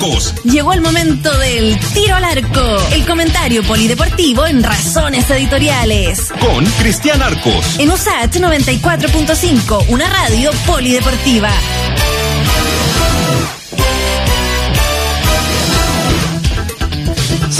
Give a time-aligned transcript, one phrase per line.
[0.00, 0.34] Arcos.
[0.44, 6.32] Llegó el momento del tiro al arco, el comentario polideportivo en Razones Editoriales.
[6.40, 7.78] Con Cristian Arcos.
[7.78, 11.50] En USAT 94.5, una radio polideportiva.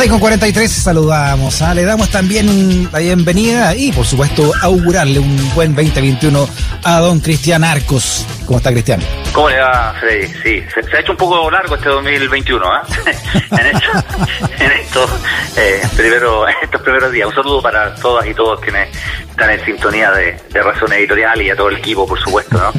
[0.01, 1.75] 6 con 43 saludamos, ¿ah?
[1.75, 6.49] le damos también la bienvenida y por supuesto augurarle un buen 2021
[6.85, 8.25] a don Cristian Arcos.
[8.46, 9.03] ¿Cómo está Cristian?
[9.35, 10.27] ¿Cómo le va, Freddy?
[10.43, 12.79] Sí, se, ha hecho un poco largo este 2021, ¿eh?
[13.50, 15.11] en, en estos,
[15.58, 17.29] eh, primero, estos primeros días.
[17.29, 18.89] Un saludo para todas y todos quienes
[19.29, 22.72] están en sintonía de, de Razón Editorial y a todo el equipo, por supuesto, ¿no?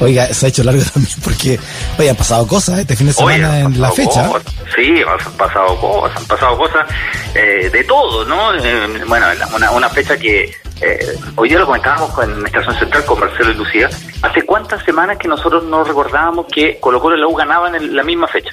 [0.00, 1.58] Oiga, se ha hecho largo también porque,
[1.98, 4.30] oye, han pasado cosas este fin de semana en la fecha.
[4.74, 6.86] Sí, han pasado cosas, han pasado cosas
[7.34, 8.54] eh, de todo, ¿no?
[8.54, 13.20] Eh, bueno, una, una fecha que eh, hoy día lo comentábamos con Estación Central con
[13.20, 13.88] Marcelo y Lucía.
[14.22, 17.96] ¿Hace cuántas semanas que nosotros no recordábamos que Colo Colo y la U ganaban en
[17.96, 18.50] la misma fecha?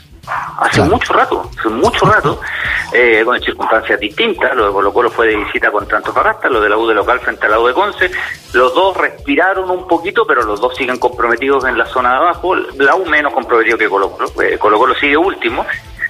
[0.59, 2.41] Hace mucho rato, hace mucho rato,
[2.91, 4.55] eh, con circunstancias distintas.
[4.55, 7.19] Lo de Colo Colo fue de visita contra Antofagasta, lo de la U de local
[7.19, 8.09] frente a la U de Conce.
[8.53, 12.55] Los dos respiraron un poquito, pero los dos siguen comprometidos en la zona de abajo.
[12.55, 14.41] La U menos comprometido que Colo Colo.
[14.41, 15.65] Eh, Colo Colo sigue último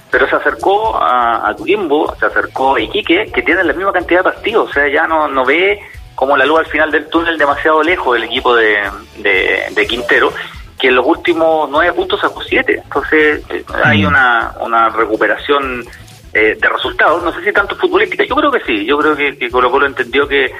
[0.08, 4.30] pero se acercó a, a se acercó a Iquique, que tienen la misma cantidad de
[4.30, 5.80] partidos, o sea, ya no, no ve
[6.16, 8.80] como la luz al final del túnel demasiado lejos del equipo de,
[9.18, 10.32] de, Quintero,
[10.78, 12.80] que en los últimos nueve puntos sacó siete.
[12.82, 14.06] Entonces eh, hay mm.
[14.08, 15.84] una, una recuperación
[16.32, 19.36] eh, de resultados, no sé si tanto futbolística, yo creo que sí, yo creo que,
[19.36, 20.50] que Colo Colo entendió que,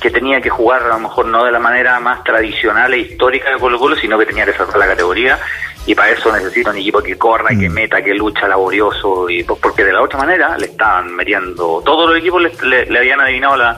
[0.00, 3.50] que tenía que jugar a lo mejor no de la manera más tradicional e histórica
[3.50, 5.38] de Colo Colo, sino que tenía que salvar la categoría
[5.86, 7.72] y para eso necesita un equipo que corra, y que mm.
[7.72, 12.18] meta, que lucha laborioso, y porque de la otra manera le estaban metiendo, todos los
[12.18, 13.76] equipos le habían adivinado la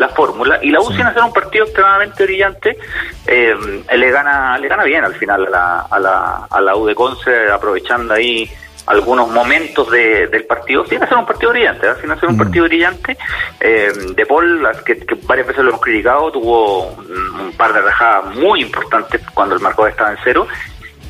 [0.00, 2.78] la fórmula y la U sin hacer un partido extremadamente brillante
[3.26, 3.54] eh,
[3.94, 6.94] le gana le gana bien al final a la, a la, a la U de
[6.94, 8.50] Conce aprovechando ahí
[8.86, 11.92] algunos momentos de, del partido sin hacer un partido brillante ¿eh?
[12.00, 12.38] sin hacer un mm.
[12.38, 13.18] partido brillante
[13.60, 18.62] eh, De Paul que, varias veces lo hemos criticado tuvo un, par de rajadas muy
[18.62, 20.48] importantes cuando el marcador estaba en cero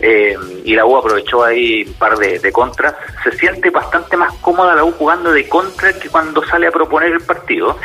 [0.00, 2.94] eh, y la U aprovechó ahí un par de, contras.
[3.22, 7.12] Se siente bastante más cómoda la U jugando de contra que cuando sale a proponer
[7.12, 7.76] el partido.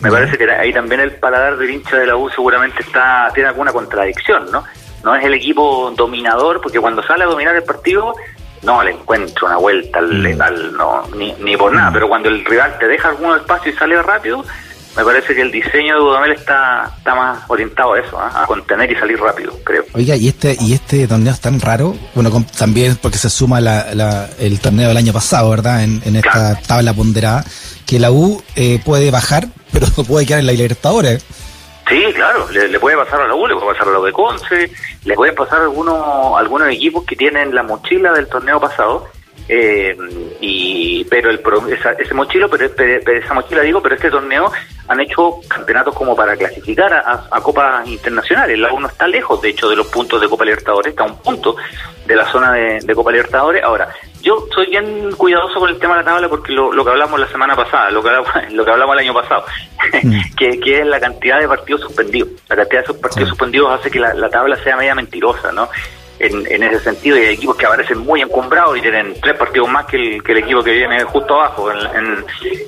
[0.00, 3.48] Me parece que ahí también el paladar del hincha de la U seguramente está tiene
[3.48, 4.64] alguna contradicción, ¿no?
[5.02, 8.14] No es el equipo dominador, porque cuando sale a dominar el partido
[8.62, 10.76] no le encuentro una vuelta al, mm.
[10.76, 11.92] no, ni, ni por nada, mm.
[11.92, 14.44] pero cuando el rival te deja algún espacio y sale rápido,
[14.96, 18.42] me parece que el diseño de Dudamel está, está más orientado a eso, ¿ah?
[18.42, 19.84] a contener y salir rápido, creo.
[19.92, 24.28] Oiga, y este y este torneo es tan raro, bueno, también porque se suma la,
[24.38, 25.82] el torneo del año pasado, ¿verdad?
[25.82, 27.44] En, esta tabla ponderada,
[27.86, 31.24] que la U eh, puede bajar, pero no puede quedar en la Libertadores.
[31.88, 34.70] Sí, claro, le, puede pasar a la U, le puede pasar a la de Conce,
[35.04, 39.08] le puede pasar a algunos, algunos equipos que tienen la mochila del torneo pasado
[39.48, 39.96] eh,
[40.40, 41.40] y pero el
[41.98, 44.50] ese mochilo pero, esa mochila digo pero este torneo
[44.88, 48.58] han hecho campeonatos como para clasificar a, copas internacionales.
[48.58, 51.18] La uno está lejos de hecho de los puntos de Copa Libertadores está a un
[51.18, 51.56] punto
[52.06, 53.62] de la zona de, Copa Libertadores.
[53.62, 53.88] Ahora
[54.22, 57.28] yo soy bien cuidadoso con el tema de la tabla porque lo, que hablamos la
[57.28, 59.44] semana pasada lo que hablamos, lo que hablamos el año pasado
[60.02, 60.34] mm.
[60.36, 62.30] que, es la cantidad de partidos suspendidos.
[62.48, 65.68] La cantidad de partidos suspendidos hace que la, la tabla sea media mentirosa no
[66.26, 69.86] en, ese sentido y hay equipos que aparecen muy encumbrados y tienen tres partidos más
[69.86, 72.24] que el, que el equipo que viene justo abajo en,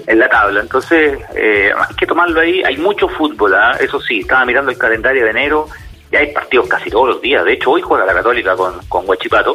[0.06, 0.60] en, la tabla.
[0.60, 2.62] Entonces, eh, hay que tomarlo ahí.
[2.64, 3.76] Hay mucho fútbol, ¿ah?
[3.80, 5.66] eso sí, estaba mirando el calendario de enero
[6.10, 7.44] y hay partidos casi todos los días.
[7.44, 9.54] De hecho, hoy juega la Católica con, con Huachipato,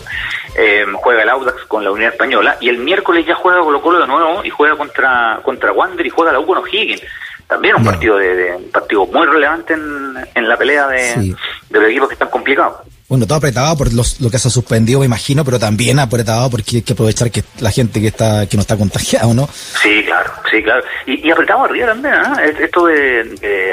[0.55, 3.99] eh, juega el Audax con la Unidad Española y el miércoles ya juega Colo Colo
[3.99, 7.01] de nuevo y juega contra, contra Wander y juega la U con O'Higgins
[7.51, 11.35] también un partido de, partido muy relevante en, en la pelea de,
[11.69, 12.77] de los equipos que están complicados.
[13.11, 16.49] Bueno, todo apretado por los, lo que se ha suspendido, me imagino, pero también apretado
[16.49, 19.49] porque hay que aprovechar que la gente que está que no está contagiado, ¿no?
[19.51, 20.81] Sí, claro, sí, claro.
[21.05, 22.55] Y, y apretado arriba también, ¿eh?
[22.61, 23.25] Esto de,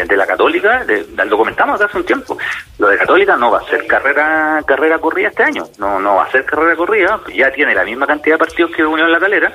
[0.08, 0.84] de, la Católica,
[1.24, 2.36] lo comentamos hace un tiempo,
[2.78, 6.24] lo de Católica no va a ser carrera carrera corrida este año, no no va
[6.24, 9.52] a ser carrera corrida, ya tiene la misma cantidad de partidos que Unión La Calera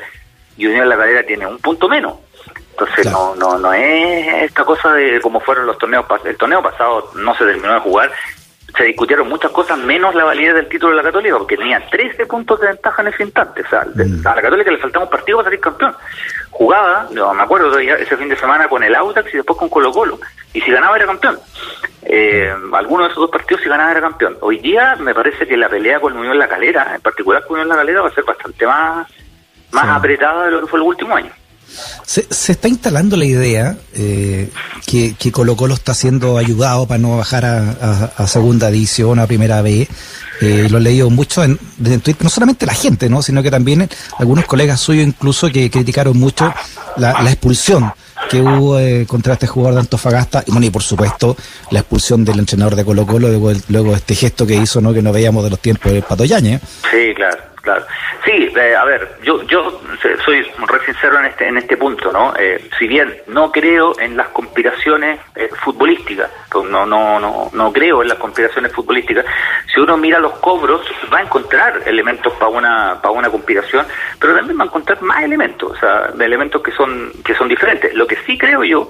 [0.55, 2.13] y Unión La Calera tiene un punto menos.
[2.71, 7.11] Entonces no, no, no es esta cosa de como fueron los torneos El torneo pasado
[7.15, 8.11] no se terminó de jugar
[8.75, 12.25] se discutieron muchas cosas menos la validez del título de la Católica, porque tenía 13
[12.25, 13.61] puntos de ventaja en ese instante.
[13.61, 14.25] O sea, mm.
[14.25, 15.95] a la Católica le faltaba un partido para salir campeón.
[16.49, 19.91] Jugaba, no, me acuerdo ese fin de semana con el Audax y después con Colo
[19.91, 20.19] Colo.
[20.53, 21.39] Y si ganaba era campeón.
[22.03, 24.37] Eh, alguno de esos dos partidos si ganaba era campeón.
[24.41, 27.69] Hoy día me parece que la pelea con Unión La Calera, en particular con Unión
[27.69, 29.07] La Calera, va a ser bastante más,
[29.71, 31.31] más apretada de lo que fue el último año.
[32.05, 34.49] Se, está instalando la idea eh,
[34.85, 39.61] que, que Colo Colo está siendo ayudado para no bajar a, segunda edición, a primera
[39.61, 39.87] B.
[40.41, 43.21] Eh, lo he leído mucho en, en, Twitter, no solamente la gente, ¿no?
[43.21, 43.87] sino que también
[44.17, 46.51] algunos colegas suyos incluso que criticaron mucho
[46.97, 47.93] la, la expulsión
[48.29, 51.35] que hubo eh, contra este jugador de Antofagasta y bueno y por supuesto
[51.71, 55.01] la expulsión del entrenador de Colo Colo luego, luego este gesto que hizo no que
[55.01, 56.59] no veíamos de los tiempos de Patoyañe.
[56.91, 57.85] Sí, claro, claro.
[58.25, 59.81] Sí, eh, a ver, yo yo
[60.23, 62.33] soy re sincero en este en este punto, ¿no?
[62.37, 68.01] Eh, si bien no creo en las conspiraciones eh, futbolísticas, no no no no creo
[68.01, 69.25] en las conspiraciones futbolísticas.
[69.73, 73.85] Si uno mira los cobros va a encontrar elementos para una para una conspiración,
[74.19, 77.47] pero también va a encontrar más elementos, o sea, de elementos que son que son
[77.47, 77.93] diferentes.
[77.93, 78.89] Lo que sí creo yo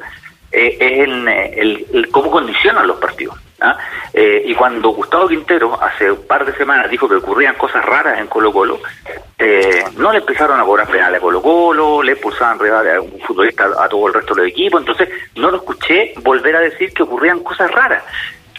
[0.51, 3.37] es en el cómo condicionan los partidos.
[3.63, 3.77] ¿Ah?
[4.13, 8.19] Eh, y cuando Gustavo Quintero hace un par de semanas dijo que ocurrían cosas raras
[8.19, 8.79] en Colo Colo,
[9.39, 13.69] eh, no le empezaron a cobrar penales a Colo Colo, le expulsaban a un futbolista
[13.79, 17.39] a todo el resto del equipo, entonces no lo escuché volver a decir que ocurrían
[17.39, 18.03] cosas raras.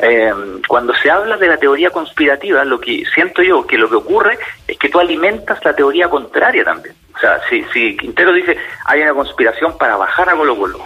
[0.00, 0.34] Eh,
[0.66, 4.38] cuando se habla de la teoría conspirativa, lo que siento yo que lo que ocurre
[4.66, 6.96] es que tú alimentas la teoría contraria también.
[7.14, 10.80] O sea, si, si Quintero dice hay una conspiración para bajar a Colo Colo,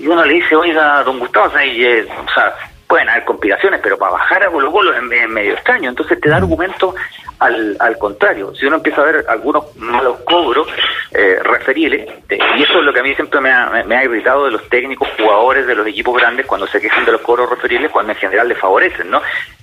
[0.00, 2.54] y uno le dice, oiga, don Gustavo, o sea,
[2.92, 5.88] pueden haber conspiraciones, pero para bajar a Colo Colo es, medio extraño.
[5.88, 6.42] Entonces te da mm.
[6.42, 6.94] argumento
[7.38, 8.54] al, al contrario.
[8.54, 10.68] Si uno empieza a ver algunos malos cobros
[11.10, 14.04] eh, referiles, eh, y eso es lo que a mí siempre me ha, me ha,
[14.04, 17.48] irritado de los técnicos jugadores de los equipos grandes cuando se quejan de los cobros
[17.48, 19.22] referiles, cuando en general les favorecen, ¿no?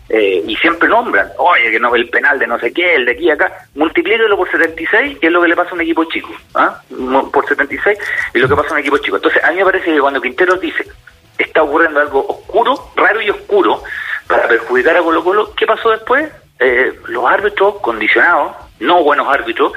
[0.09, 3.11] Eh, y siempre nombran, oye, que no el penal de no sé qué, el de
[3.11, 6.03] aquí y acá, multiplíquelo por 76, que es lo que le pasa a un equipo
[6.05, 6.81] chico, ¿ah?
[7.31, 7.95] Por 76,
[8.33, 9.17] y lo que pasa a un equipo chico.
[9.17, 10.83] Entonces, a mí me parece que cuando Quinteros dice,
[11.43, 13.81] está ocurriendo algo oscuro, raro y oscuro,
[14.27, 15.53] para perjudicar a Colo Colo.
[15.55, 16.31] ¿Qué pasó después?
[16.59, 19.73] Eh, los árbitros condicionados, no buenos árbitros,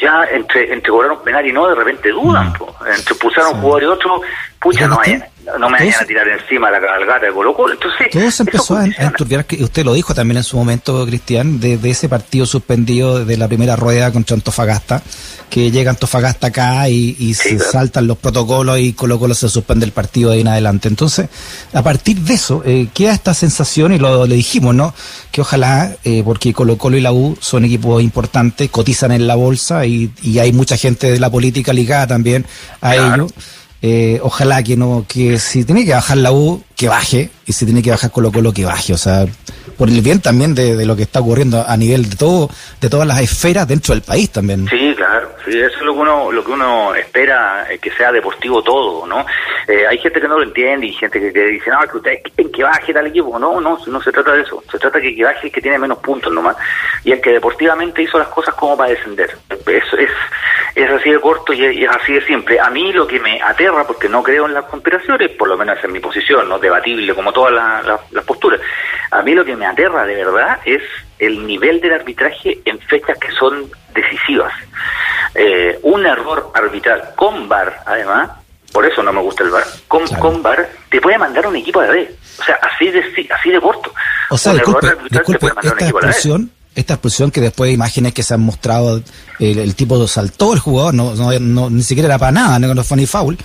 [0.00, 2.48] ya entre, entre cobraron penal y no, de repente dudan.
[2.48, 2.86] Mm.
[2.96, 4.20] Entre pulsaron un jugador y otro,
[4.60, 4.98] pucha, no,
[5.58, 7.74] no me vayan a tirar encima la cabalgata de Colo Colo.
[7.74, 11.60] Entonces, todo se empezó a enturbiar, que usted lo dijo también en su momento, Cristian,
[11.60, 15.02] de, ese partido suspendido de la primera rueda contra Antofagasta,
[15.48, 19.92] que llega Antofagasta acá y, se saltan los protocolos y Colo Colo se suspende el
[19.92, 20.88] partido de ahí en adelante.
[20.88, 21.28] Entonces,
[21.72, 24.94] a partir de eso, eh, queda esta sensación, y lo le dijimos, ¿no?
[25.30, 29.36] Que ojalá, eh, porque Colo Colo y la U son equipos importantes, cotizan en la
[29.36, 32.44] bolsa y, y hay mucha gente de la política ligada también
[32.80, 33.32] a ellos
[33.80, 37.64] eh, ojalá que no, que si tiene que bajar la U, que baje, y si
[37.64, 39.24] tiene que bajar Colo Colo, que baje, o sea,
[39.76, 43.06] por el bien también de, lo que está ocurriendo a nivel de todo, de todas
[43.06, 44.66] las esferas dentro del país también.
[44.68, 48.10] Sí, claro, sí, eso es lo que uno, lo que uno espera, eh, que sea
[48.10, 49.24] deportivo todo, ¿no?
[49.68, 52.50] Eh, hay gente que no lo entiende y gente que, dice, no, que usted, en
[52.50, 55.16] que baje tal equipo, no, no, no se trata de eso, se trata de que,
[55.16, 56.56] que baje el que tiene menos puntos nomás,
[57.04, 59.30] y el que deportivamente hizo las cosas como para descender.
[59.50, 60.10] Eso es,
[60.74, 62.60] es así de corto y es, así de simple.
[62.60, 65.82] A mí lo que me aterra, porque no creo en las conspiraciones, por lo menos
[65.82, 68.60] en mi posición, no debatible como todas las posturas,
[69.10, 70.82] a mí lo que me aterra de verdad es
[71.18, 74.52] el nivel del arbitraje en fechas que son decisivas.
[75.34, 78.30] Eh, un error arbitral con VAR, además,
[78.72, 81.80] por eso no me gusta el VAR, con, con VAR te puede mandar un equipo
[81.80, 82.10] a la vez.
[82.40, 83.00] O sea, así de,
[83.30, 83.92] así de corto.
[84.30, 89.02] O sea, disculpe, disculpe, esta expresión, esta expresión que después imágenes que se han mostrado,
[89.40, 92.96] el, el tipo saltó el jugador, no, no, ni siquiera era para nada, no, fue
[92.96, 93.36] ni foul,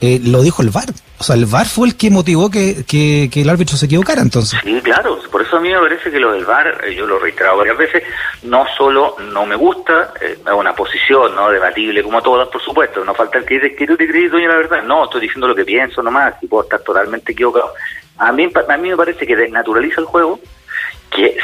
[0.00, 0.88] eh, lo dijo el VAR.
[1.20, 4.58] O sea, el VAR fue el que motivó que, que, el árbitro se equivocara entonces.
[4.64, 5.20] Sí, claro.
[5.30, 7.58] Por eso a mí me parece que lo del VAR, eh, yo lo he reiterado
[7.58, 8.02] varias veces,
[8.42, 13.04] no solo no me gusta, eh, es una posición no debatible como todas, por supuesto.
[13.04, 14.82] No falta el que dice que tú te crees dueño la verdad.
[14.82, 17.72] No, estoy diciendo lo que pienso nomás y puedo estar totalmente equivocado.
[18.18, 20.40] A mí, a mí me parece que desnaturaliza el juego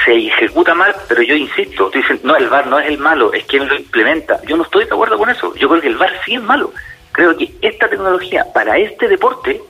[0.05, 1.91] se ejecuta mal, pero yo insisto,
[2.23, 4.41] no, el VAR no es el malo, es quien lo implementa.
[4.45, 5.55] Yo no estoy de acuerdo con eso.
[5.55, 6.73] Yo creo que el VAR sí es malo.
[7.13, 9.61] Creo que esta tecnología para este deporte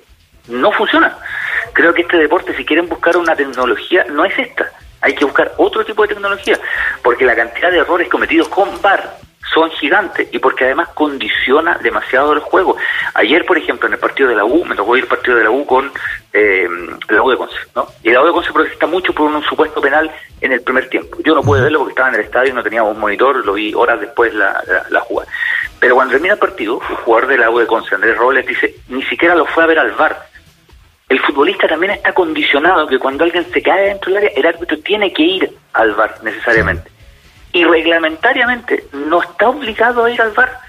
[0.49, 1.17] no funciona.
[1.73, 4.71] Creo que este deporte, si quieren buscar una tecnología, no es esta.
[5.01, 6.59] Hay que buscar otro tipo de tecnología,
[7.03, 9.19] porque la cantidad de errores cometidos con VAR
[9.53, 12.77] son gigantes y porque además condiciona demasiado el juego.
[13.15, 15.45] Ayer, por ejemplo, en el partido de la U, me tocó ir al partido de
[15.45, 15.91] la U con
[16.33, 16.69] eh,
[17.09, 17.87] la U de Conce, ¿no?
[18.03, 20.11] Y la U de Conce protesta mucho por un, supuesto penal
[20.41, 21.19] en el primer tiempo.
[21.25, 23.55] Yo no pude verlo porque estaba en el estadio y no teníamos un monitor, lo
[23.55, 25.31] vi horas después la, la, jugada.
[25.79, 28.75] Pero cuando termina el partido, el jugador de la U de Conce, Andrés Robles, dice,
[28.89, 30.27] ni siquiera lo fue a ver al VAR.
[31.09, 34.79] El futbolista también está condicionado que cuando alguien se cae dentro del área, el árbitro
[34.81, 36.96] tiene que ir al VAR necesariamente
[37.57, 40.61] y reglamentariamente no está obligado a ir al bar.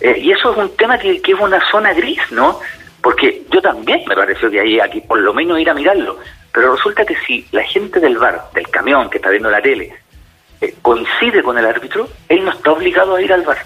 [0.00, 2.58] Eh, y eso es un tema que, es una zona gris, ¿no?
[3.02, 6.18] Porque yo también me pareció que hay aquí por lo menos ir a mirarlo.
[6.50, 9.94] Pero resulta que si la gente del bar, del camión que está viendo la tele,
[10.62, 13.58] eh, coincide con el árbitro, él no está obligado a ir al bar.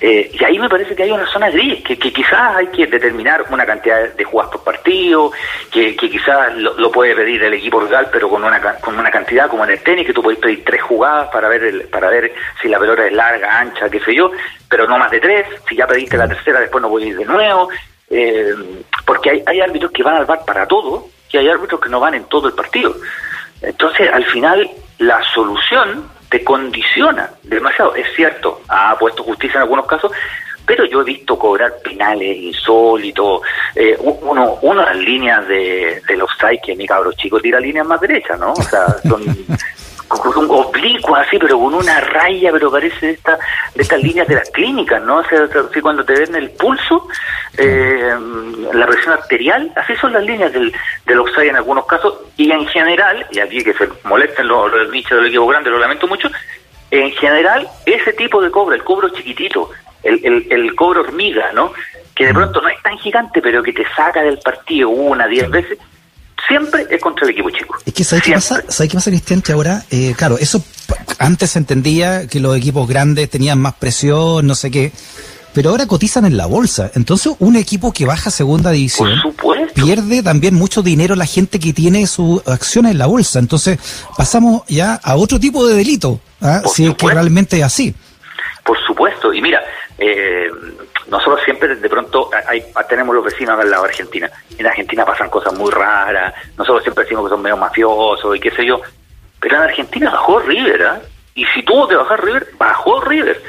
[0.00, 3.44] Eh, y ahí me parece que hay una zona gris, que, quizás hay que determinar
[3.50, 5.32] una cantidad de jugadas por partido,
[5.72, 9.48] que, que quizás lo, puede pedir el equipo rival, pero con una, con una cantidad
[9.48, 12.32] como en el tenis, que tú puedes pedir tres jugadas para ver el, para ver
[12.62, 14.30] si la pelota es larga, ancha, qué sé yo,
[14.68, 15.46] pero no más de tres.
[15.68, 17.68] Si ya pediste la tercera, después no puedes ir de nuevo.
[18.10, 18.54] Eh,
[19.04, 22.00] porque hay, hay árbitros que van al bar para todo y hay árbitros que no
[22.00, 22.94] van en todo el partido.
[23.60, 27.94] Entonces, al final, la solución te condiciona demasiado.
[27.94, 30.12] Es cierto, ha puesto justicia en algunos casos,
[30.66, 33.40] pero yo he visto cobrar penales insólitos.
[33.74, 36.30] Eh, uno, uno las líneas de, de los
[36.62, 38.52] que mi cabro chico tira líneas más derechas, ¿no?
[38.52, 39.22] O sea, son
[40.10, 43.38] un oblicuo así, pero con una raya, pero parece de, esta,
[43.74, 45.18] de estas líneas de las clínicas, ¿no?
[45.18, 47.08] O sea, así cuando te ven el pulso,
[47.56, 48.14] eh,
[48.72, 50.72] la presión arterial, así son las líneas del,
[51.06, 54.90] del offside en algunos casos, y en general, y aquí que se molesten los, los
[54.90, 56.30] del equipo grande, lo lamento mucho,
[56.90, 59.70] en general, ese tipo de cobro, el cobro chiquitito,
[60.02, 61.72] el, el cobro hormiga, ¿no?
[62.14, 65.50] Que de pronto no es tan gigante, pero que te saca del partido una, diez
[65.50, 65.78] veces,
[66.46, 67.76] siempre es contra el equipo chico.
[67.84, 68.62] Es que ¿sabes qué pasa?
[68.68, 69.42] ¿Sabes qué pasa, Cristian?
[69.42, 70.62] Que ahora, eh, claro, eso
[71.18, 74.92] antes se entendía que los equipos grandes tenían más presión, no sé qué,
[75.52, 76.90] pero ahora cotizan en la bolsa.
[76.94, 79.10] Entonces, un equipo que baja segunda división
[79.74, 83.38] pierde también mucho dinero la gente que tiene sus acciones en la bolsa.
[83.38, 83.78] Entonces,
[84.16, 86.62] pasamos ya a otro tipo de delito, ¿ah?
[86.72, 87.94] si es que realmente es así.
[88.64, 89.62] Por supuesto, y mira,
[89.98, 90.48] eh,
[91.10, 94.30] nosotros siempre de pronto hay, tenemos los vecinos al lado de Argentina.
[94.58, 98.50] En Argentina pasan cosas muy raras, nosotros siempre decimos que son medio mafiosos y qué
[98.50, 98.80] sé yo.
[99.40, 101.06] Pero en Argentina bajó River, ¿eh?
[101.34, 103.40] Y si tuvo que bajar River, bajó River.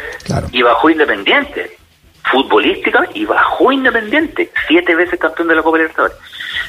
[0.51, 1.75] Y bajó Independiente.
[2.23, 4.51] Futbolística y bajó Independiente.
[4.67, 6.15] Siete veces campeón de la Copa Libertadores.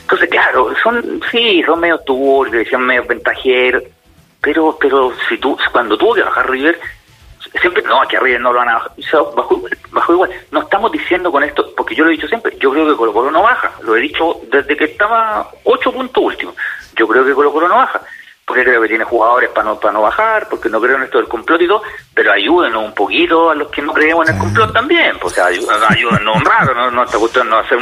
[0.00, 3.82] Entonces, claro, son, sí, son medio turbios, son medio ventajeros.
[4.40, 6.80] Pero, pero si tú, cuando tuvo que bajar River,
[7.58, 8.92] siempre, no, aquí arriba no lo van a bajar,
[9.92, 10.30] bajó, igual.
[10.50, 13.12] No estamos diciendo con esto, porque yo lo he dicho siempre, yo creo que Colo
[13.12, 16.54] Colo no baja, lo he dicho desde que estaba ocho puntos último,
[16.96, 18.00] yo creo que Colo Colo no baja,
[18.44, 21.18] porque creo que tiene jugadores para no, para no bajar, porque no creo en esto
[21.18, 21.82] del complot y todo,
[22.14, 25.36] pero ayúdenos un poquito a los que no creemos en el complot también, pues, o
[25.36, 27.78] sea, ayúdenos, un rato, no, no está gustando hacer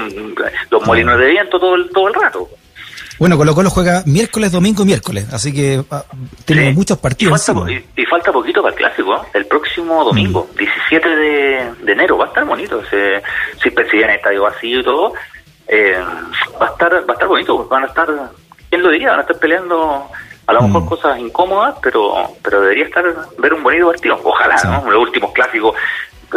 [0.71, 2.49] los molinos de viento todo el, todo el rato.
[3.19, 6.05] Bueno, Colo Colo juega miércoles, domingo y miércoles, así que ah,
[6.45, 7.49] tenemos muchos partidos.
[7.97, 9.27] Y falta, poquito para el clásico, ¿eh?
[9.35, 11.85] el próximo domingo, 17 mm.
[11.85, 12.83] de, enero, va a estar bonito.
[12.87, 13.21] Se,
[13.63, 15.13] si persiguen estadio vacío y todo,
[15.67, 15.99] eh,
[16.61, 18.09] va a estar va a estar bonito, van a estar,
[18.71, 19.11] ¿quién lo diría?
[19.11, 20.09] Van a estar peleando
[20.47, 20.87] a lo mejor mm.
[20.87, 23.05] cosas incómodas, pero pero debería estar
[23.39, 24.21] ver un bonito partido.
[24.23, 24.91] Ojalá, ¿no?
[24.91, 25.75] Los últimos clásicos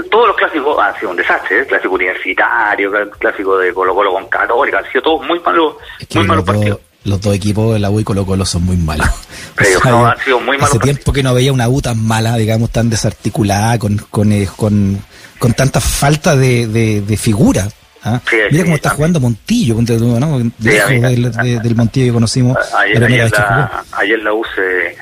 [0.09, 1.65] todos los clásicos han sido un desastre, ¿eh?
[1.65, 5.75] clásico universitario, clásico de Colo Colo con Católica, han sido todos muy malos,
[6.13, 6.79] muy malos partidos.
[7.03, 9.07] Los dos equipos, la U y Colo Colo, son muy malos.
[9.57, 12.89] han sido muy malos hace tiempo que no veía una U tan mala, digamos, tan
[12.89, 14.99] desarticulada, con, con, eh, con,
[15.39, 17.67] con tanta falta de, de, figura.
[18.03, 18.21] ¿ah?
[18.51, 20.39] Mira cómo está jugando Montillo, ¿no?
[20.59, 22.57] del, Montillo que conocimos.
[22.75, 24.97] Ayer, la, ayer la U, se, eh,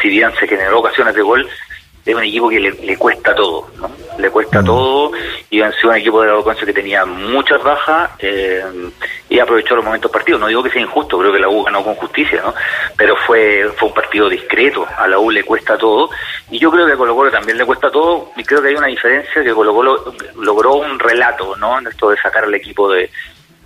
[0.00, 1.48] si bien se generó ocasiones de gol,
[2.04, 3.90] es un equipo que le, cuesta todo, ¿no?
[4.18, 4.64] Le cuesta mm.
[4.64, 5.12] todo
[5.50, 8.62] y han sido un equipo de la Loconce que tenía muchas bajas eh,
[9.28, 10.40] y aprovechó los momentos partidos.
[10.40, 12.54] No digo que sea injusto, creo que la U ganó con justicia, ¿no?
[12.96, 16.10] Pero fue, fue un partido discreto, a la U le cuesta todo
[16.50, 18.74] y yo creo que a Colo Colo también le cuesta todo y creo que hay
[18.74, 21.78] una diferencia que Colo Colo logró un relato, ¿no?
[21.78, 23.10] En esto de sacar al equipo de,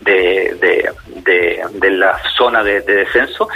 [0.00, 0.90] de,
[1.24, 3.48] de, de, la zona de descenso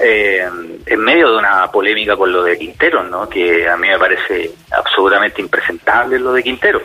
[0.00, 0.48] eh,
[0.86, 3.28] en medio de una polémica con lo de Quintero, ¿no?
[3.28, 6.80] que a mí me parece absolutamente impresentable lo de Quintero.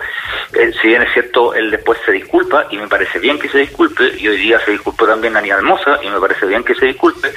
[0.54, 3.60] Eh, si bien es cierto, él después se disculpa y me parece bien que se
[3.60, 6.88] disculpe, y hoy día se disculpó también Aníbal Mosa y me parece bien que se
[6.88, 7.30] disculpe.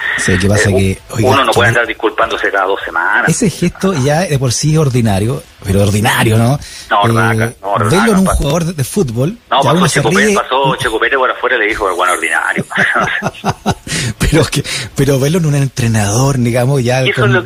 [0.48, 3.28] pasa eh, que, uno no puede andar disculpándose cada dos semanas.
[3.28, 6.58] Ese gesto ya de por sí ordinario, pero ordinario, ¿no?
[6.90, 9.36] No, eh, no, verlo en un jugador de, fútbol.
[9.50, 12.64] No, pasó Checo, Pérez, pasó Checo Pérez por afuera y le dijo, bueno, ordinario.
[14.18, 14.62] pero, que,
[14.94, 17.44] pero verlo en un entrenador, digamos, ya con,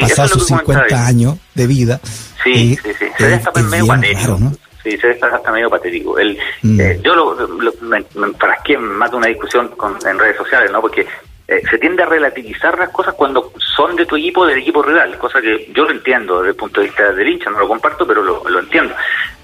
[0.00, 2.00] pasado sus 50 años de vida.
[2.44, 3.06] Sí, sí, sí.
[3.16, 4.38] Se ve hasta medio patético.
[4.38, 4.52] ¿no?
[4.82, 6.18] Sí, se ve hasta medio patético.
[6.18, 6.80] El, mm.
[6.80, 8.02] eh, yo, lo, lo me,
[8.32, 10.80] para que más de una discusión con, en redes sociales, ¿no?
[10.80, 11.06] Porque
[11.52, 15.18] eh, se tiende a relativizar las cosas cuando son de tu equipo, del equipo rival,
[15.18, 18.06] cosa que yo lo entiendo desde el punto de vista del hincha, no lo comparto,
[18.06, 18.94] pero lo, entiendo.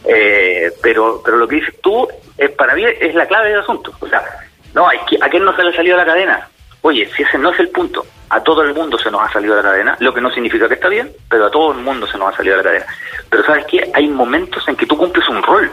[0.04, 3.92] Eh, pero pero lo que dices tú, es, para mí es la clave del asunto.
[4.00, 4.22] O sea,
[4.74, 6.48] no, ¿a quién no se le ha salido la cadena?
[6.80, 9.56] Oye, si ese no es el punto, a todo el mundo se nos ha salido
[9.56, 12.16] la cadena, lo que no significa que está bien, pero a todo el mundo se
[12.16, 12.86] nos ha salido la cadena.
[13.28, 13.90] Pero ¿sabes qué?
[13.92, 15.70] Hay momentos en que tú cumples un rol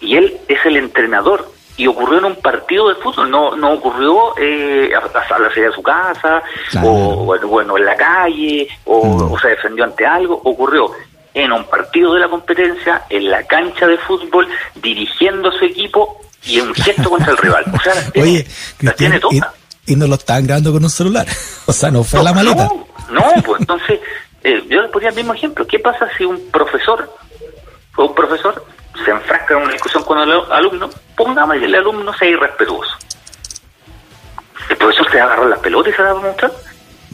[0.00, 4.36] y él es el entrenador y ocurrió en un partido de fútbol, no no ocurrió
[4.38, 6.42] eh, a, a la salida de su casa,
[6.82, 9.32] o bueno, en la calle, o, mm.
[9.32, 10.90] o, se defendió ante algo, ocurrió
[11.34, 16.60] en un partido de la competencia, en la cancha de fútbol, dirigiendo su equipo y
[16.60, 17.64] un gesto contra el rival.
[17.74, 18.46] O sea, Oye,
[18.96, 19.20] tiene
[19.86, 21.26] Y, no lo estaban grabando con un celular.
[21.66, 22.68] O sea, no fue la maleta.
[23.10, 23.98] No, pues entonces,
[24.42, 25.66] eh, yo le ponía el mismo ejemplo.
[25.66, 27.10] ¿Qué pasa si un profesor,
[27.96, 28.62] o un profesor,
[29.04, 30.90] se enfrasca en una discusión con el alumno?
[31.16, 32.96] Pongamos que el alumno sea irrespetuoso.
[34.68, 36.52] ¿El profesor se agarró las pelotas y se va a mostrar?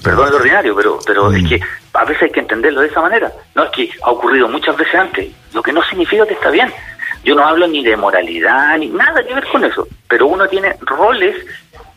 [0.02, 1.48] Perdón el ordinario, pero, pero es mm.
[1.48, 1.60] que
[1.92, 3.30] a veces hay que entenderlo de esa manera.
[3.54, 6.72] No es que ha ocurrido muchas veces antes, lo que no significa que está bien.
[7.22, 10.74] Yo no hablo ni de moralidad, ni nada que ver con eso, pero uno tiene
[10.80, 11.36] roles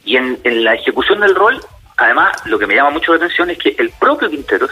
[0.04, 1.64] y en, la ejecución del rol,
[1.96, 4.72] además, lo que me llama mucho la atención es que el propio Quinteros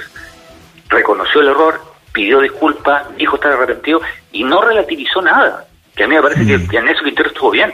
[0.89, 1.79] reconoció el error,
[2.11, 4.01] pidió disculpas, dijo estar arrepentido
[4.31, 5.65] y no relativizó nada.
[5.95, 6.75] Que a mí me parece que, mm.
[6.75, 7.71] en eso Quinteros estuvo bien.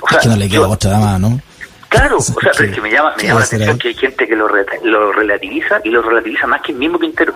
[0.00, 1.40] O sea, que no le queda otra dama, ¿no?
[1.88, 4.26] Claro, o sea, pero es que me llama, me llama la atención que hay gente
[4.26, 7.34] que lo, lo relativiza y lo relativiza más que el mismo Quintero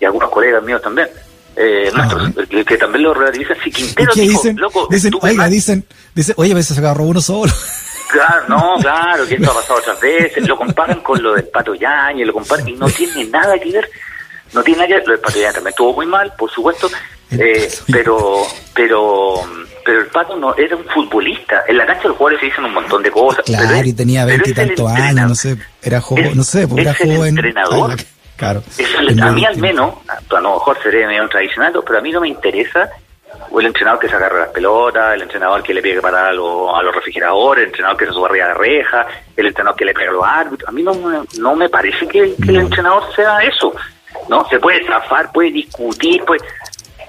[0.00, 1.08] y algunos colegas míos también.
[1.56, 3.56] Eh, ah, nuestros, que, también lo relativizan.
[3.64, 4.56] Si Quintero ¿Qué dicen?
[4.58, 7.52] Loco, dicen, oiga, dicen, dicen, oye, a veces se agarró uno solo.
[8.10, 10.46] Claro, no, claro, que esto ha pasado otras veces.
[10.46, 13.90] Lo comparan con lo del Pato Yañez, lo comparan y no tiene nada que ver.
[14.52, 15.06] No tiene nada que ver.
[15.06, 16.90] Lo del Pato Yañez también estuvo muy mal, por supuesto,
[17.30, 18.42] eh, pero,
[18.74, 19.42] pero
[19.86, 21.62] pero el Pato no era un futbolista.
[21.68, 23.44] En la cancha los jugadores se dicen un montón de cosas.
[23.44, 27.28] Claro, y tenía veintitantos años, no sé, era joven, no sé, porque era joven.
[27.28, 27.94] entrenador.
[28.36, 28.62] claro.
[29.22, 32.28] a mí al menos, a lo mejor seré medio tradicional, pero a mí no me
[32.28, 32.90] interesa
[33.50, 36.30] o el entrenador que se agarra las pelotas, el entrenador que le pega para a,
[36.30, 39.06] a los refrigeradores, el entrenador que se sube arriba de reja,
[39.36, 40.68] el entrenador que le pega a los árbitros.
[40.68, 43.72] A mí no, no me parece que, el entrenador sea eso.
[44.28, 44.44] ¿no?
[44.48, 46.40] Se puede zafar, puede discutir, puede,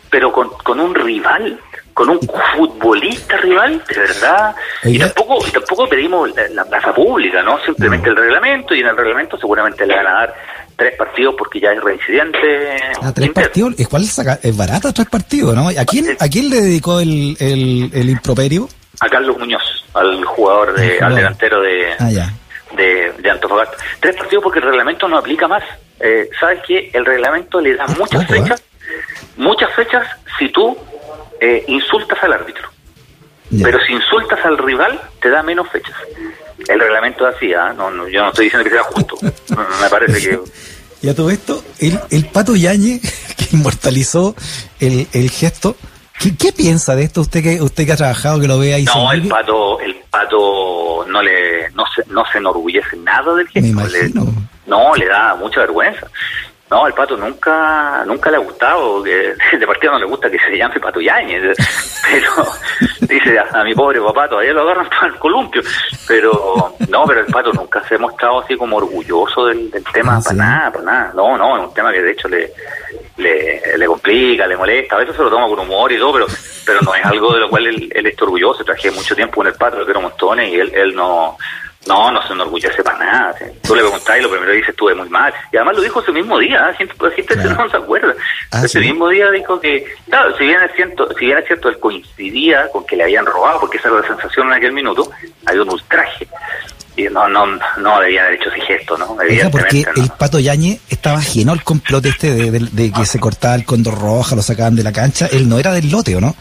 [0.10, 1.60] pero con, con un rival
[1.98, 2.20] con un
[2.56, 4.56] futbolista rival, de verdad.
[4.84, 7.60] Y tampoco, tampoco pedimos la, plaza pública, ¿no?
[7.66, 10.36] Simplemente el reglamento, y en el reglamento seguramente le van a dar
[10.76, 12.78] tres partidos porque ya es reincidente.
[13.02, 13.74] ¿A ah, tres partidos?
[13.80, 15.70] ¿Es, cuál es, barata tres partidos, no?
[15.70, 18.70] ¿A quién, ¿A quién le dedicó el, el, improperio?
[19.00, 19.64] A Carlos Muñoz,
[19.96, 22.32] al jugador, de, al delantero de, ah,
[22.76, 23.76] de, de, Antofagasta.
[24.00, 25.64] Tres partidos porque el reglamento no aplica más.
[26.00, 26.92] Eh, ¿Sabes qué?
[26.94, 28.28] El reglamento le da ah, muchas ¿eh?
[28.28, 28.64] fechas,
[29.38, 30.78] muchas fechas si tú
[31.40, 32.70] eh, insultas al árbitro.
[33.50, 35.96] Pero si insultas al rival, te da menos fechas.
[36.68, 37.74] El reglamento decía, ¿ah?
[37.74, 39.18] no, yo no estoy diciendo que sea justo.
[39.22, 40.40] me parece que...
[41.00, 43.00] Y a todo esto, el, el Pato Yañe,
[43.38, 44.36] que inmortalizó
[44.80, 45.76] el, el gesto,
[46.20, 48.86] ¿qué, piensa de esto usted que usted que ha trabajado, que lo ve ahí?
[48.86, 54.26] No, el Pato, el Pato no le no se, no se enorgullece nada del gesto.
[54.66, 56.08] no, le da mucha vergüenza.
[56.70, 60.38] No, al Pato nunca nunca le ha gustado, que de partida no le gusta que
[60.38, 61.56] se le llame Pato Yañez,
[62.04, 62.32] pero
[63.02, 65.62] dice a, mi pobre papá todavía lo agarran para el columpio,
[66.08, 70.22] pero no, pero el Pato nunca se ha mostrado así como orgulloso del, tema, ah,
[70.24, 72.52] para nada, para nada, no, no, es un tema que de hecho le,
[73.18, 76.28] le, complica, le molesta, a veces se lo toma con humor y todo, pero
[76.66, 79.48] pero no es algo de lo cual él, él está orgulloso, trabajé mucho tiempo en
[79.48, 81.38] el Pato, lo quiero montones y él, él no
[81.88, 83.36] no, no se enorgullece para nada.
[83.64, 85.34] Tú le preguntás y lo primero dice estuve muy mal.
[85.52, 86.88] Y además lo dijo ese mismo día, ¿eh?
[87.00, 88.14] la gente no se acuerda.
[88.52, 91.70] Ah, ese mismo día dijo que, claro, si bien es cierto, si bien es cierto,
[91.70, 95.10] él coincidía con que le habían robado, porque esa era la sensación en aquel minuto,
[95.46, 96.28] había un ultraje.
[96.96, 99.16] Y no, no, no debía haber hecho ese gesto, ¿no?
[99.52, 104.02] porque el Pato Yañe estaba ajeno al complot este de, que se cortaba el condor
[104.02, 105.28] roja, lo sacaban de la cancha.
[105.32, 106.36] Él no era del lote, ¿o no?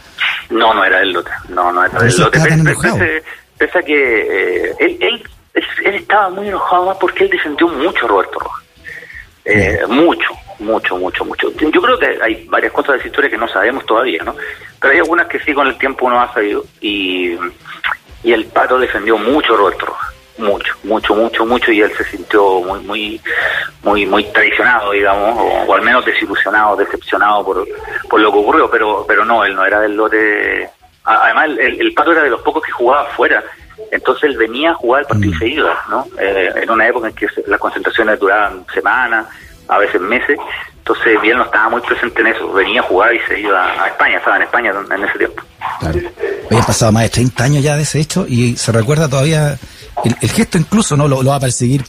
[0.49, 1.29] No, no era del lote.
[1.49, 3.23] No, no era del lote.
[3.57, 5.23] Pese, a que eh, él, él
[5.83, 8.63] él, estaba muy enojado más porque él defendió mucho a Roberto Rojas.
[9.45, 11.51] Eh, mucho, mucho, mucho, mucho.
[11.53, 14.35] Yo creo que hay varias cosas de esa historia que no sabemos todavía, ¿no?
[14.79, 16.65] Pero hay algunas que sí con el tiempo uno ha sabido.
[16.81, 17.37] Y,
[18.23, 20.13] y el Pato defendió mucho a Roberto Rojas.
[20.37, 21.71] Mucho, mucho, mucho, mucho.
[21.71, 23.21] Y él se sintió muy, muy,
[23.83, 27.67] muy, muy traicionado, digamos, o, al menos desilusionado, decepcionado por,
[28.09, 28.69] por lo que ocurrió.
[28.69, 30.69] Pero, pero no, él no era del lote.
[31.05, 33.43] Además, el, el Pato era de los pocos que jugaba afuera
[33.91, 35.39] entonces él venía a jugar el partido y mm.
[35.39, 36.07] se iba, ¿no?
[36.19, 39.27] Eh, en una época en que las concentraciones duraban semanas,
[39.67, 40.37] a veces meses,
[40.77, 43.87] entonces bien no estaba muy presente en eso, venía a jugar y se iba a
[43.87, 45.43] España, estaba en España en ese tiempo.
[45.79, 45.99] Claro.
[46.49, 49.57] Habían pasado más de 30 años ya de ese hecho y se recuerda todavía,
[50.21, 51.83] el, gesto incluso no lo, va a perseguir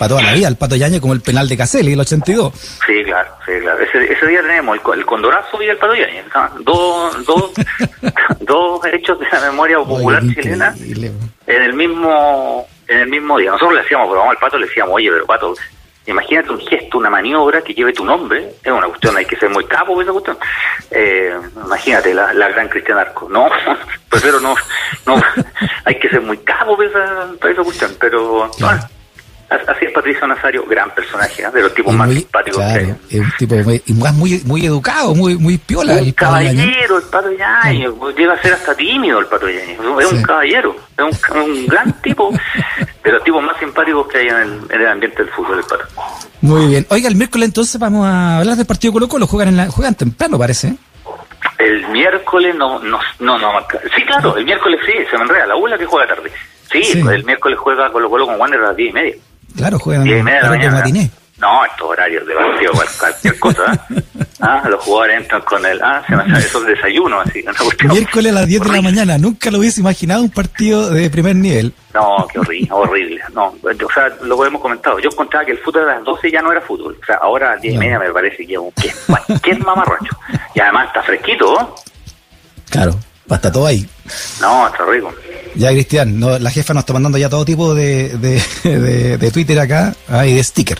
[0.00, 2.54] para toda la vida, el Pato Yañez como el penal de Caselli, el 82.
[2.86, 3.84] Sí, claro, sí, claro.
[3.84, 6.24] Ese, día tenemos el, Condorazo y el Pato Yañez,
[6.60, 7.52] dos, dos,
[8.40, 10.74] dos hechos de la memoria popular chilena
[11.46, 13.50] en el mismo en el mismo día.
[13.50, 15.54] Nosotros le decíamos, pero vamos al Pato, le decíamos, oye, pero Pato,
[16.06, 19.50] imagínate un gesto, una maniobra que lleve tu nombre, es una cuestión, hay que ser
[19.50, 20.38] muy capo esa cuestión.
[20.90, 23.50] Eh, imagínate la, la gran Cristian Arco, no,
[24.22, 24.54] pero no,
[25.04, 25.22] no,
[25.84, 28.80] hay que ser muy capo para esa, esa cuestión, pero bueno
[29.50, 31.50] Así es Patricio Nazario, gran personaje, ¿eh?
[31.52, 33.16] de los tipos Y más muy- simpáticos que claro, hay.
[33.16, 35.94] es un tipo muy, y más muy, muy educado, muy, muy piola.
[35.94, 39.60] Un el caballero, el Pato Yañez, llega a ser hasta tímido el Pato es
[40.08, 40.14] Sí.
[40.14, 42.32] un caballero, es un, un gran tipo,
[43.02, 45.64] de los tipos más simpáticos que hay en el, en el ambiente del fútbol, el
[45.64, 45.84] Pato.
[46.42, 46.86] Muy bien.
[46.88, 49.26] Oiga, el miércoles entonces vamos a hablar del partido Colo Colo.
[49.26, 50.68] Juegan, en la, juegan temprano, parece.
[50.68, 50.76] ¿eh?
[51.58, 53.52] El miércoles no, no, no, no,
[53.96, 56.30] sí, claro, el miércoles sí, se me enreda, la ULA que juega tarde.
[56.70, 57.02] Sí, Sí.
[57.02, 59.14] pues el miércoles juega Colo Colo con Wander a las diez y media.
[59.60, 61.10] Claro, juegan y media de la matiné.
[61.38, 63.86] No, estos horarios de partido, cual- cualquier cosa.
[63.94, 64.02] ¿eh?
[64.42, 67.92] Ah, los jugadores entran con el, ah, se me sale esos desayunos, así, una.
[67.92, 69.18] Miércoles a las 10 de la mañana.
[69.18, 71.74] Nunca lo hubiese imaginado un partido de primer nivel.
[71.92, 73.20] No, qué horrible, horrible.
[73.34, 74.98] No, o sea, lo hemos comentado.
[74.98, 76.96] Yo encontraba que el fútbol a las 12 ya no era fútbol.
[77.02, 80.16] O sea, ahora a las 10 y media me parece que es cualquier mamarracho.
[80.54, 81.74] Y además está fresquito, ¿no?
[83.30, 83.88] Basta todo ahí.
[84.42, 85.14] No, está rico.
[85.54, 89.30] Ya, Cristian, no, la jefa nos está mandando ya todo tipo de, de, de- de
[89.30, 90.78] Twitter acá ah, y de sticker.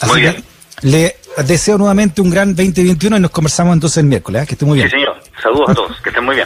[0.00, 0.44] Así Muy que bien.
[0.82, 4.42] le deseo nuevamente un gran 2021 y nos conversamos entonces el miércoles.
[4.42, 4.46] ¿eh?
[4.46, 4.88] Que esté muy bien.
[4.90, 5.16] Sí, señor.
[5.42, 6.00] Saludos a todos.
[6.02, 6.40] Que estén muy bien.